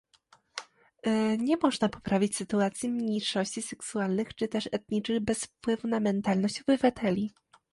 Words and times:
Nie 1.39 1.57
można 1.57 1.89
poprawić 1.89 2.35
sytuacji 2.35 2.89
mniejszości 2.89 3.61
seksualnych 3.61 4.35
czy 4.35 4.47
też 4.47 4.69
etnicznych 4.71 5.19
bez 5.19 5.43
wpływu 5.45 5.87
na 5.87 5.99
mentalność 5.99 6.61
obywateli 6.67 7.33